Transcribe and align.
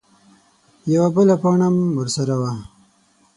_يوه 0.91 1.09
بله 1.15 1.35
پاڼه 1.41 1.67
ام 1.69 1.75
ورسره 1.99 2.35
وه. 2.41 2.51